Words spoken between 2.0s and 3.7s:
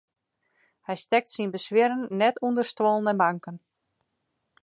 net ûnder stuollen en banken.